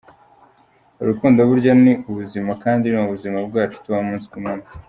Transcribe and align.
Urukundo 1.01 1.39
burya 1.49 1.73
ni 1.83 1.93
ubuzima 2.09 2.51
kandi 2.63 2.85
ni 2.87 2.99
ubuzima 3.05 3.37
bwacu 3.47 3.77
tubamo 3.83 4.05
umunsi 4.07 4.27
ku 4.31 4.39
munsi. 4.45 4.71